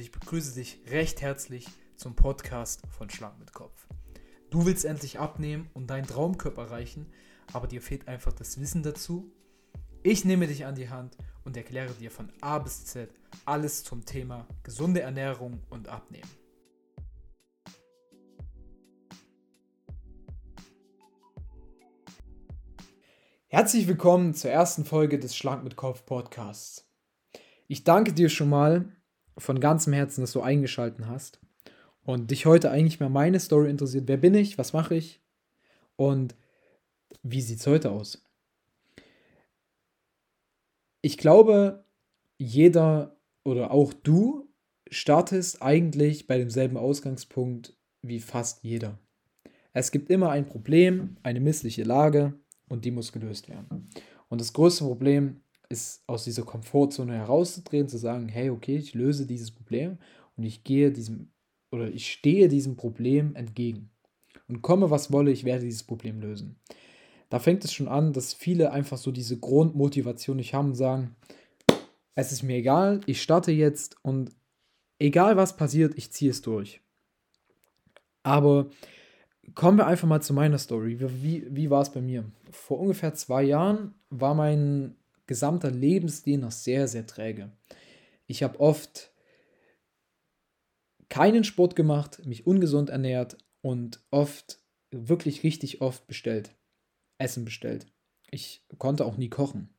[0.00, 3.86] ich begrüße dich recht herzlich zum Podcast von Schlag mit Kopf.
[4.48, 7.12] Du willst endlich abnehmen und deinen Traumkörper erreichen,
[7.52, 9.30] aber dir fehlt einfach das Wissen dazu.
[10.02, 13.10] Ich nehme dich an die Hand und erkläre dir von A bis Z
[13.44, 16.30] alles zum Thema gesunde Ernährung und Abnehmen.
[23.48, 26.88] Herzlich willkommen zur ersten Folge des Schlank mit Kopf Podcasts.
[27.66, 28.96] Ich danke dir schon mal
[29.38, 31.40] von ganzem Herzen, dass du eingeschaltet hast
[32.02, 34.08] und dich heute eigentlich mal meine Story interessiert.
[34.08, 34.58] Wer bin ich?
[34.58, 35.20] Was mache ich?
[35.96, 36.34] Und
[37.22, 38.24] wie sieht es heute aus?
[41.02, 41.84] Ich glaube,
[42.38, 44.48] jeder oder auch du
[44.90, 48.98] startest eigentlich bei demselben Ausgangspunkt wie fast jeder.
[49.72, 52.34] Es gibt immer ein Problem, eine missliche Lage,
[52.70, 53.90] und die muss gelöst werden.
[54.28, 59.26] Und das größte Problem ist, aus dieser Komfortzone herauszutreten, zu sagen, hey, okay, ich löse
[59.26, 59.98] dieses Problem
[60.36, 61.30] und ich gehe diesem
[61.70, 63.90] oder ich stehe diesem Problem entgegen.
[64.48, 66.56] Und komme, was wolle, ich werde dieses Problem lösen.
[67.28, 71.14] Da fängt es schon an, dass viele einfach so diese Grundmotivation nicht haben und sagen,
[72.16, 74.32] es ist mir egal, ich starte jetzt und
[74.98, 76.80] egal was passiert, ich ziehe es durch.
[78.24, 78.68] Aber
[79.54, 80.98] kommen wir einfach mal zu meiner Story.
[80.98, 82.24] Wie, wie war es bei mir?
[82.50, 84.96] Vor ungefähr zwei Jahren war mein
[85.30, 87.52] gesamter Lebensstil noch sehr, sehr träge.
[88.26, 89.12] Ich habe oft
[91.08, 94.58] keinen Sport gemacht, mich ungesund ernährt und oft,
[94.90, 96.50] wirklich richtig oft bestellt.
[97.18, 97.86] Essen bestellt.
[98.32, 99.72] Ich konnte auch nie kochen.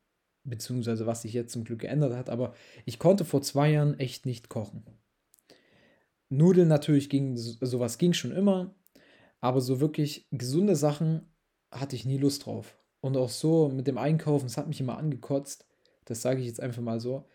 [0.44, 2.54] Beziehungsweise was sich jetzt zum Glück geändert hat, aber
[2.86, 4.86] ich konnte vor zwei Jahren echt nicht kochen.
[6.30, 8.74] Nudeln natürlich ging, sowas ging schon immer,
[9.42, 11.30] aber so wirklich gesunde Sachen
[11.70, 12.78] hatte ich nie Lust drauf.
[13.02, 15.66] Und auch so mit dem Einkaufen, es hat mich immer angekotzt.
[16.04, 17.26] Das sage ich jetzt einfach mal so.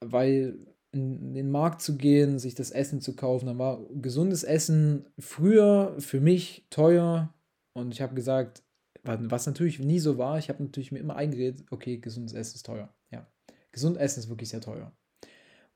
[0.00, 0.58] Weil
[0.92, 5.94] in den Markt zu gehen, sich das Essen zu kaufen, dann war gesundes Essen früher
[5.98, 7.34] für mich teuer.
[7.74, 8.62] Und ich habe gesagt,
[9.02, 12.66] was natürlich nie so war, ich habe natürlich mir immer eingeredet, okay, gesundes Essen ist
[12.66, 12.92] teuer.
[13.10, 13.26] Ja,
[13.70, 14.92] gesund Essen ist wirklich sehr teuer.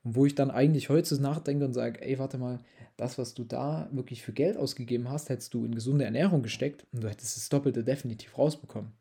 [0.02, 2.60] Und wo ich dann eigentlich heute nachdenke und sage, ey, warte mal,
[2.96, 6.86] das, was du da wirklich für Geld ausgegeben hast, hättest du in gesunde Ernährung gesteckt
[6.92, 8.92] und du hättest das Doppelte definitiv rausbekommen.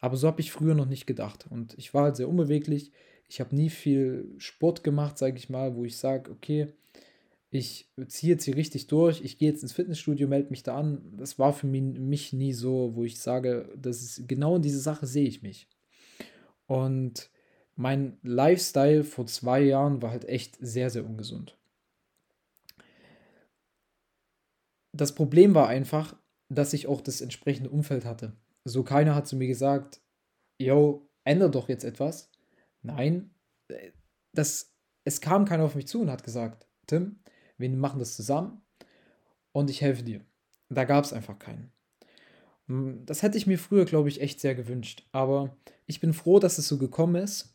[0.00, 1.46] Aber so habe ich früher noch nicht gedacht.
[1.48, 2.92] Und ich war halt sehr unbeweglich.
[3.28, 6.68] Ich habe nie viel Sport gemacht, sage ich mal, wo ich sage, okay,
[7.50, 11.00] ich ziehe jetzt hier richtig durch, ich gehe jetzt ins Fitnessstudio, melde mich da an.
[11.16, 15.06] Das war für mich nie so, wo ich sage, das ist genau in diese Sache
[15.06, 15.68] sehe ich mich.
[16.66, 17.30] Und
[17.76, 21.56] mein Lifestyle vor zwei Jahren war halt echt sehr, sehr ungesund.
[24.92, 26.16] Das Problem war einfach,
[26.48, 28.32] dass ich auch das entsprechende Umfeld hatte.
[28.64, 30.00] So keiner hat zu mir gesagt,
[30.58, 32.30] yo, ändere doch jetzt etwas.
[32.82, 33.34] Nein,
[33.68, 33.90] äh,
[34.32, 34.72] das,
[35.04, 37.18] es kam keiner auf mich zu und hat gesagt, Tim,
[37.58, 38.62] wir machen das zusammen
[39.52, 40.24] und ich helfe dir.
[40.68, 41.72] Da gab es einfach keinen.
[42.68, 45.06] Hm, das hätte ich mir früher, glaube ich, echt sehr gewünscht.
[45.12, 47.53] Aber ich bin froh, dass es so gekommen ist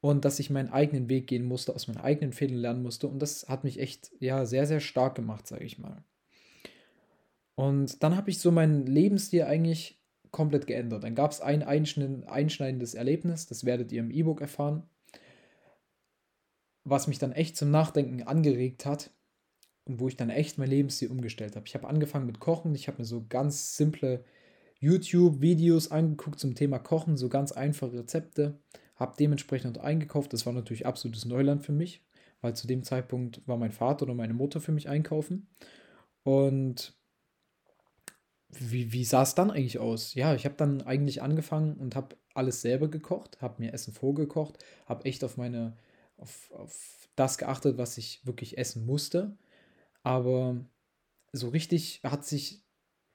[0.00, 3.08] und dass ich meinen eigenen Weg gehen musste, aus meinen eigenen Fehlern lernen musste.
[3.08, 6.04] Und das hat mich echt, ja, sehr, sehr stark gemacht, sage ich mal.
[7.54, 11.02] Und dann habe ich so meinen Lebensstil eigentlich komplett geändert.
[11.02, 14.82] Dann gab es ein einschneidendes Erlebnis, das werdet ihr im E-Book erfahren,
[16.84, 19.10] was mich dann echt zum Nachdenken angeregt hat
[19.86, 21.66] und wo ich dann echt mein Lebensstil umgestellt habe.
[21.66, 24.24] Ich habe angefangen mit Kochen, ich habe mir so ganz simple
[24.78, 28.60] YouTube-Videos angeguckt zum Thema Kochen, so ganz einfache Rezepte,
[28.96, 30.32] habe dementsprechend eingekauft.
[30.32, 32.02] Das war natürlich absolutes Neuland für mich,
[32.40, 35.48] weil zu dem Zeitpunkt war mein Vater oder meine Mutter für mich einkaufen.
[36.22, 36.94] Und
[38.48, 40.14] wie, wie sah es dann eigentlich aus?
[40.14, 44.64] Ja, ich habe dann eigentlich angefangen und habe alles selber gekocht, habe mir Essen vorgekocht,
[44.86, 45.76] habe echt auf meine,
[46.16, 49.36] auf, auf das geachtet, was ich wirklich essen musste.
[50.02, 50.64] Aber
[51.32, 52.64] so richtig hat sich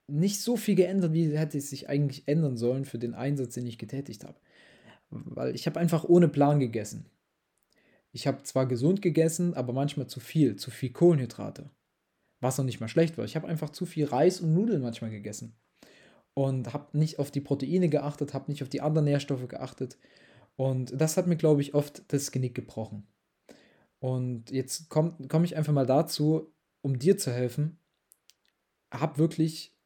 [0.08, 3.66] nicht so viel geändert, wie hätte es sich eigentlich ändern sollen für den Einsatz, den
[3.66, 4.38] ich getätigt habe
[5.11, 7.05] weil ich habe einfach ohne Plan gegessen.
[8.11, 11.69] Ich habe zwar gesund gegessen, aber manchmal zu viel, zu viel Kohlenhydrate.
[12.39, 13.25] Was noch nicht mal schlecht war.
[13.25, 15.56] Ich habe einfach zu viel Reis und Nudeln manchmal gegessen.
[16.33, 19.97] Und habe nicht auf die Proteine geachtet, habe nicht auf die anderen Nährstoffe geachtet.
[20.56, 23.07] Und das hat mir, glaube ich, oft das Genick gebrochen.
[24.00, 26.51] Und jetzt komme komm ich einfach mal dazu,
[26.81, 27.77] um dir zu helfen.
[28.91, 29.77] Hab wirklich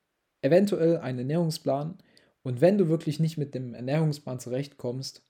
[0.41, 1.97] eventuell einen Ernährungsplan,
[2.45, 5.23] und wenn du wirklich nicht mit dem Ernährungsplan zurechtkommst,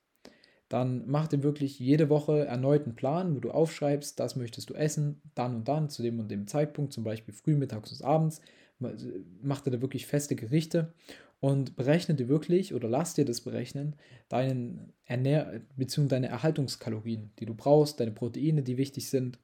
[0.68, 4.74] dann mach dir wirklich jede Woche erneut einen Plan, wo du aufschreibst, das möchtest du
[4.74, 8.42] essen, dann und dann, zu dem und dem Zeitpunkt, zum Beispiel früh, mittags und abends.
[9.42, 10.94] Mach dir da wirklich feste Gerichte
[11.40, 13.96] und berechne dir wirklich oder lass dir das berechnen,
[14.28, 16.10] deinen Ernähr bzw.
[16.10, 19.40] deine Erhaltungskalorien, die du brauchst, deine Proteine, die wichtig sind.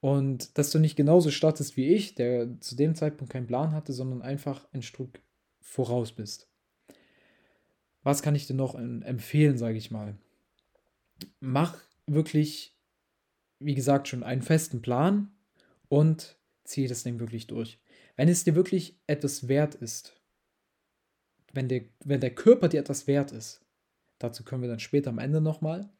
[0.00, 3.92] Und dass du nicht genauso startest wie ich, der zu dem Zeitpunkt keinen Plan hatte,
[3.92, 5.20] sondern einfach ein Stück
[5.60, 6.48] voraus bist.
[8.06, 10.14] Was kann ich dir noch empfehlen, sage ich mal?
[11.40, 11.76] Mach
[12.06, 12.72] wirklich,
[13.58, 15.32] wie gesagt, schon einen festen Plan
[15.88, 17.80] und ziehe das Ding wirklich durch.
[18.14, 20.14] Wenn es dir wirklich etwas wert ist,
[21.52, 23.60] wenn der, wenn der Körper dir etwas wert ist,
[24.20, 25.90] dazu können wir dann später am Ende nochmal,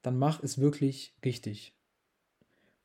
[0.00, 1.74] dann mach es wirklich richtig.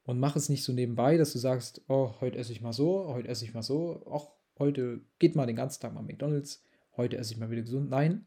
[0.03, 3.07] Und mach es nicht so nebenbei, dass du sagst, oh, heute esse ich mal so,
[3.07, 4.27] heute esse ich mal so, ach,
[4.59, 6.61] heute geht mal den ganzen Tag mal McDonalds,
[6.97, 7.89] heute esse ich mal wieder gesund.
[7.89, 8.25] Nein,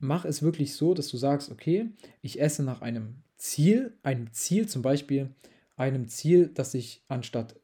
[0.00, 1.90] mach es wirklich so, dass du sagst, okay,
[2.22, 5.30] ich esse nach einem Ziel, einem Ziel zum Beispiel,
[5.76, 7.60] einem Ziel, dass ich anstatt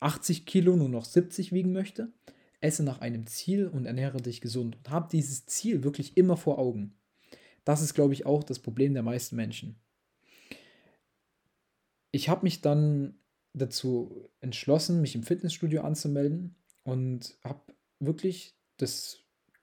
[0.00, 2.12] 80 Kilo nur noch 70 wiegen möchte,
[2.60, 6.58] esse nach einem Ziel und ernähre dich gesund und hab dieses Ziel wirklich immer vor
[6.58, 6.94] Augen.
[7.64, 9.76] Das ist, glaube ich, auch das Problem der meisten Menschen.
[12.12, 13.14] Ich habe mich dann
[13.52, 17.60] dazu entschlossen, mich im Fitnessstudio anzumelden und habe
[17.98, 19.20] wirklich, das,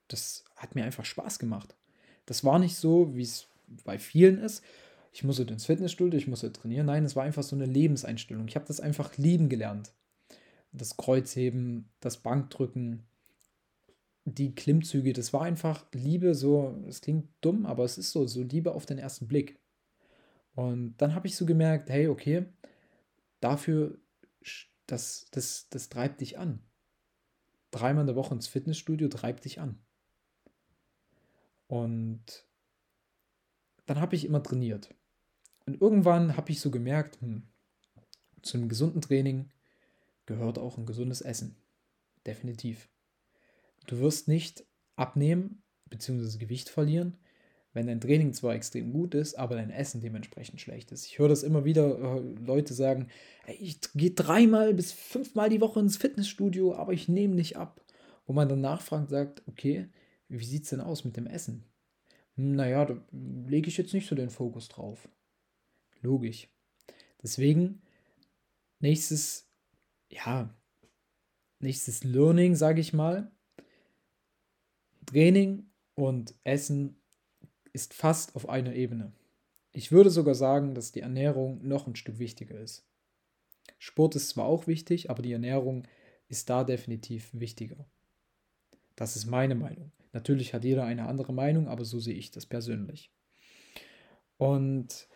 [0.07, 1.75] das hat mir einfach Spaß gemacht.
[2.27, 3.47] Das war nicht so, wie es
[3.83, 4.63] bei vielen ist.
[5.11, 6.85] Ich muss ins Fitnessstudio, ich muss trainieren.
[6.85, 8.47] Nein, es war einfach so eine Lebenseinstellung.
[8.47, 9.91] Ich habe das einfach lieben gelernt
[10.77, 13.03] das Kreuzheben, das Bankdrücken,
[14.25, 18.43] die Klimmzüge, das war einfach Liebe, so, es klingt dumm, aber es ist so, so
[18.43, 19.59] Liebe auf den ersten Blick.
[20.55, 22.45] Und dann habe ich so gemerkt, hey, okay,
[23.39, 23.97] dafür,
[24.85, 26.61] das, das, das treibt dich an.
[27.71, 29.79] Dreimal in der Woche ins Fitnessstudio treibt dich an.
[31.67, 32.45] Und
[33.85, 34.93] dann habe ich immer trainiert.
[35.65, 37.43] Und irgendwann habe ich so gemerkt, hm,
[38.41, 39.49] zu einem gesunden Training
[40.25, 41.55] gehört auch ein gesundes Essen.
[42.25, 42.89] Definitiv.
[43.87, 44.65] Du wirst nicht
[44.95, 46.37] abnehmen bzw.
[46.37, 47.17] Gewicht verlieren,
[47.73, 51.05] wenn dein Training zwar extrem gut ist, aber dein Essen dementsprechend schlecht ist.
[51.05, 53.07] Ich höre das immer wieder, äh, Leute sagen,
[53.45, 57.81] hey, ich gehe dreimal bis fünfmal die Woche ins Fitnessstudio, aber ich nehme nicht ab.
[58.25, 59.87] Wo man dann nachfragt, und sagt, okay,
[60.29, 61.63] wie sieht es denn aus mit dem Essen?
[62.35, 65.07] Hm, naja, da lege ich jetzt nicht so den Fokus drauf.
[66.01, 66.47] Logisch.
[67.21, 67.81] Deswegen,
[68.79, 69.47] nächstes
[70.09, 70.53] ja,
[71.59, 73.31] nächstes Learning, sage ich mal.
[75.05, 77.01] Training und Essen
[77.73, 79.13] ist fast auf einer Ebene.
[79.71, 82.85] Ich würde sogar sagen, dass die Ernährung noch ein Stück wichtiger ist.
[83.77, 85.87] Sport ist zwar auch wichtig, aber die Ernährung
[86.27, 87.85] ist da definitiv wichtiger.
[88.95, 89.91] Das ist meine Meinung.
[90.17, 93.11] Natürlich hat jeder eine andere Meinung, aber so sehe ich das persönlich.
[94.37, 95.07] Und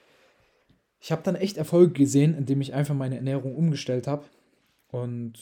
[1.00, 4.28] ich habe dann echt Erfolg gesehen, indem ich einfach meine Ernährung umgestellt habe
[4.90, 5.40] und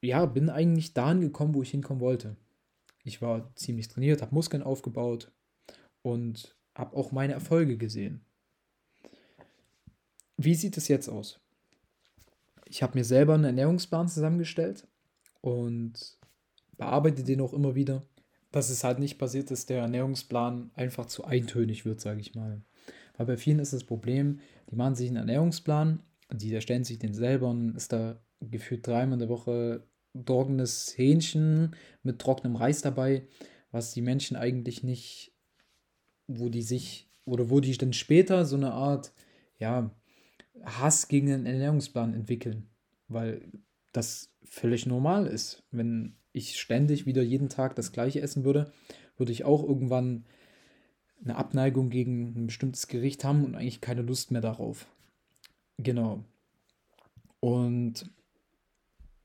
[0.00, 2.34] ja, bin eigentlich dahin gekommen, wo ich hinkommen wollte.
[3.04, 5.30] Ich war ziemlich trainiert, habe Muskeln aufgebaut
[6.02, 8.24] und habe auch meine Erfolge gesehen.
[10.36, 11.38] Wie sieht es jetzt aus?
[12.64, 14.88] Ich habe mir selber einen Ernährungsplan zusammengestellt
[15.40, 16.18] und
[16.76, 18.02] bearbeite den auch immer wieder.
[18.58, 22.60] Dass es halt nicht passiert, dass der Ernährungsplan einfach zu eintönig wird, sage ich mal.
[23.16, 26.00] Weil bei vielen ist das Problem, die machen sich einen Ernährungsplan,
[26.32, 29.84] die erstellen sich den selber und ist da gefühlt dreimal in der Woche
[30.26, 33.28] trockenes Hähnchen mit trockenem Reis dabei,
[33.70, 35.36] was die Menschen eigentlich nicht,
[36.26, 39.12] wo die sich, oder wo die dann später so eine Art,
[39.60, 39.94] ja,
[40.64, 42.68] Hass gegen den Ernährungsplan entwickeln,
[43.06, 43.52] weil
[43.92, 45.62] das völlig normal ist.
[45.70, 48.72] Wenn ich ständig wieder jeden Tag das gleiche essen würde,
[49.16, 50.24] würde ich auch irgendwann
[51.24, 54.86] eine Abneigung gegen ein bestimmtes Gericht haben und eigentlich keine Lust mehr darauf.
[55.78, 56.24] Genau.
[57.40, 58.10] Und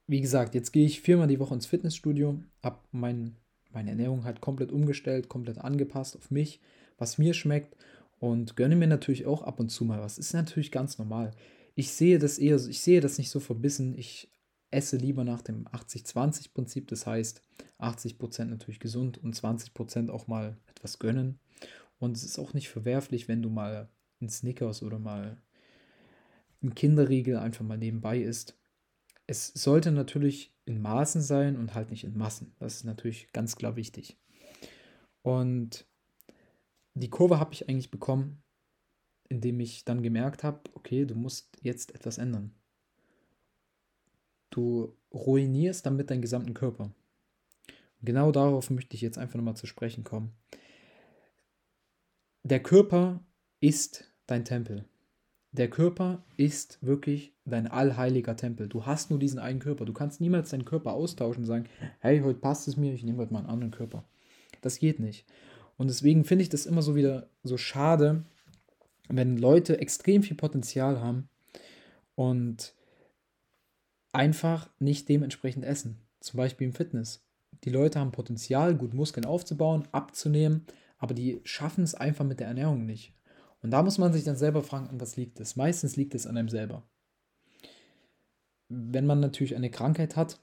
[0.07, 3.35] wie gesagt, jetzt gehe ich viermal die Woche ins Fitnessstudio, habe mein,
[3.71, 6.59] meine Ernährung halt komplett umgestellt, komplett angepasst auf mich,
[6.97, 7.75] was mir schmeckt
[8.19, 10.17] und gönne mir natürlich auch ab und zu mal was.
[10.17, 11.31] Ist natürlich ganz normal.
[11.75, 13.97] Ich sehe das eher, ich sehe das nicht so verbissen.
[13.97, 14.29] Ich
[14.73, 17.43] esse lieber nach dem 80-20-Prinzip, das heißt
[17.79, 21.39] 80% natürlich gesund und 20% auch mal etwas gönnen.
[21.99, 23.89] Und es ist auch nicht verwerflich, wenn du mal
[24.19, 25.37] einen Snickers oder mal
[26.61, 28.57] einen Kinderriegel einfach mal nebenbei isst
[29.27, 32.55] es sollte natürlich in Maßen sein und halt nicht in Massen.
[32.59, 34.17] Das ist natürlich ganz klar wichtig.
[35.21, 35.87] Und
[36.93, 38.43] die Kurve habe ich eigentlich bekommen,
[39.29, 42.53] indem ich dann gemerkt habe, okay, du musst jetzt etwas ändern.
[44.53, 46.83] Du ruinierst damit deinen gesamten Körper.
[46.85, 50.31] Und genau darauf möchte ich jetzt einfach nochmal zu sprechen kommen.
[52.43, 53.23] Der Körper
[53.59, 54.85] ist dein Tempel
[55.53, 58.67] der Körper ist wirklich dein allheiliger Tempel.
[58.67, 59.85] Du hast nur diesen einen Körper.
[59.85, 61.69] Du kannst niemals deinen Körper austauschen und sagen,
[61.99, 64.03] hey, heute passt es mir, ich nehme heute mal einen anderen Körper.
[64.61, 65.25] Das geht nicht.
[65.77, 68.23] Und deswegen finde ich das immer so wieder so schade,
[69.09, 71.29] wenn Leute extrem viel Potenzial haben
[72.15, 72.73] und
[74.13, 75.99] einfach nicht dementsprechend essen.
[76.19, 77.25] Zum Beispiel im Fitness.
[77.63, 80.65] Die Leute haben Potenzial, gut Muskeln aufzubauen, abzunehmen,
[80.97, 83.13] aber die schaffen es einfach mit der Ernährung nicht.
[83.61, 85.55] Und da muss man sich dann selber fragen, an was liegt es?
[85.55, 86.83] Meistens liegt es an einem selber.
[88.69, 90.39] Wenn man natürlich eine Krankheit hat,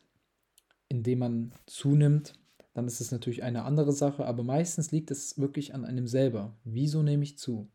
[0.89, 2.35] indem man zunimmt,
[2.73, 6.57] dann ist es natürlich eine andere Sache, aber meistens liegt es wirklich an einem selber.
[6.65, 7.71] Wieso nehme ich zu?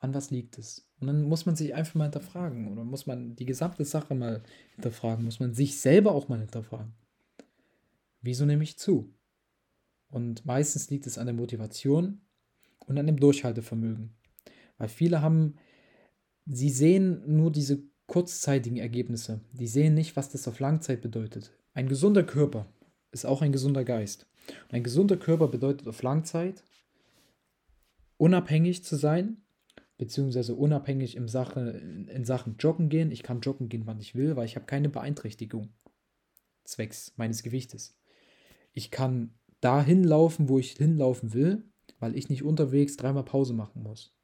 [0.00, 0.88] An was liegt es?
[0.98, 4.42] Und dann muss man sich einfach mal hinterfragen oder muss man die gesamte Sache mal
[4.74, 6.94] hinterfragen, muss man sich selber auch mal hinterfragen.
[8.22, 9.14] Wieso nehme ich zu?
[10.08, 12.22] Und meistens liegt es an der Motivation
[12.86, 14.14] und an dem Durchhaltevermögen.
[14.78, 15.56] Weil viele haben,
[16.46, 19.40] sie sehen nur diese kurzzeitigen Ergebnisse.
[19.52, 21.52] Die sehen nicht, was das auf Langzeit bedeutet.
[21.74, 22.66] Ein gesunder Körper
[23.12, 24.26] ist auch ein gesunder Geist.
[24.64, 26.64] Und ein gesunder Körper bedeutet auf Langzeit
[28.16, 29.42] unabhängig zu sein,
[30.00, 31.60] beziehungsweise unabhängig in, Sache,
[32.08, 33.10] in Sachen Joggen gehen.
[33.10, 35.74] Ich kann joggen gehen, wann ich will, weil ich habe keine Beeinträchtigung
[36.64, 37.98] zwecks meines Gewichtes.
[38.72, 41.64] Ich kann dahin laufen, wo ich hinlaufen will,
[41.98, 44.16] weil ich nicht unterwegs dreimal Pause machen muss.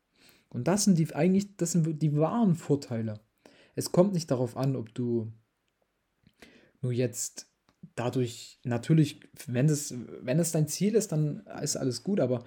[0.49, 3.21] Und das sind die eigentlich, das sind die wahren Vorteile.
[3.75, 5.31] Es kommt nicht darauf an, ob du
[6.81, 7.51] nur jetzt
[7.97, 9.93] dadurch, natürlich, wenn es,
[10.23, 12.45] wenn es dein Ziel ist, dann ist alles gut, aber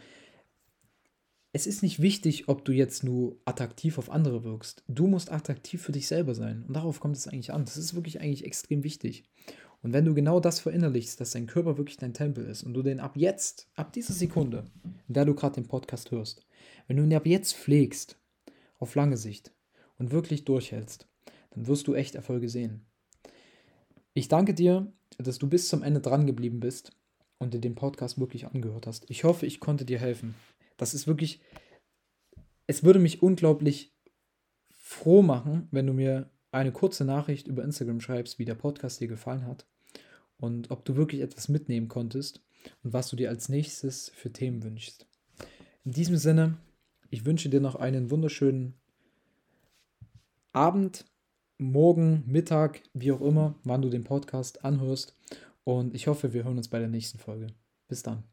[1.51, 4.83] es ist nicht wichtig, ob du jetzt nur attraktiv auf andere wirkst.
[4.87, 6.63] Du musst attraktiv für dich selber sein.
[6.67, 7.65] Und darauf kommt es eigentlich an.
[7.65, 9.23] Das ist wirklich eigentlich extrem wichtig.
[9.81, 12.83] Und wenn du genau das verinnerlichst, dass dein Körper wirklich dein Tempel ist und du
[12.83, 14.65] den ab jetzt, ab dieser Sekunde,
[15.07, 16.45] in der du gerade den Podcast hörst,
[16.87, 18.17] wenn du ihn ab jetzt pflegst,
[18.77, 19.53] auf lange Sicht
[19.97, 21.07] und wirklich durchhältst,
[21.51, 22.85] dann wirst du echt Erfolge sehen.
[24.13, 26.91] Ich danke dir, dass du bis zum Ende dran geblieben bist
[27.39, 29.09] und dir den Podcast wirklich angehört hast.
[29.09, 30.35] Ich hoffe, ich konnte dir helfen.
[30.79, 31.41] Das ist wirklich,
[32.65, 33.93] es würde mich unglaublich
[34.71, 39.07] froh machen, wenn du mir eine kurze Nachricht über Instagram schreibst, wie der Podcast dir
[39.07, 39.67] gefallen hat
[40.37, 42.41] und ob du wirklich etwas mitnehmen konntest
[42.83, 45.05] und was du dir als nächstes für Themen wünschst.
[45.83, 46.57] In diesem Sinne,
[47.09, 48.79] ich wünsche dir noch einen wunderschönen
[50.53, 51.05] Abend,
[51.61, 55.13] Morgen, Mittag, wie auch immer, wann du den Podcast anhörst.
[55.65, 57.47] Und ich hoffe, wir hören uns bei der nächsten Folge.
[57.89, 58.23] Bis dann.